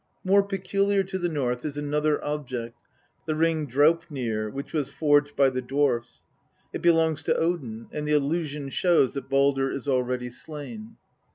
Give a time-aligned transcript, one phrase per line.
[0.23, 2.87] More peculiar to the North is another object,
[3.27, 6.25] the ring Draupnir, which was forged by the dwarfs.
[6.73, 10.95] It belongs to Odin, and the allusion shows that Baldr is already slain.